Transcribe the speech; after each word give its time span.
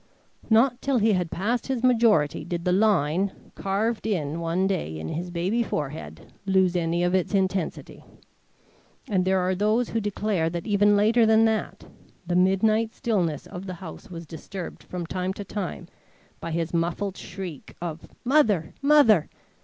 Not 0.49 0.81
till 0.81 0.97
he 0.97 1.13
had 1.13 1.29
passed 1.29 1.67
his 1.67 1.83
majority 1.83 2.43
did 2.43 2.65
the 2.65 2.71
line, 2.71 3.51
carved 3.53 4.07
in 4.07 4.39
one 4.39 4.65
day 4.65 4.97
in 4.99 5.09
his 5.09 5.29
baby 5.29 5.61
forehead, 5.61 6.33
lose 6.47 6.75
any 6.75 7.03
of 7.03 7.13
its 7.13 7.35
intensity; 7.35 8.03
and 9.07 9.25
there 9.25 9.37
are 9.39 9.53
those 9.53 9.89
who 9.89 10.01
declare 10.01 10.49
that 10.49 10.65
even 10.65 10.95
later 10.97 11.27
than 11.27 11.45
that, 11.45 11.85
the 12.25 12.35
midnight 12.35 12.95
stillness 12.95 13.45
of 13.45 13.67
the 13.67 13.75
house 13.75 14.09
was 14.09 14.25
disturbed 14.25 14.81
from 14.81 15.05
time 15.05 15.33
to 15.33 15.43
time 15.45 15.87
by 16.39 16.49
his 16.49 16.73
muffled 16.73 17.15
shriek 17.15 17.75
of 17.79 18.07
"Mother! 18.25 18.73
Mother!" 18.81 19.29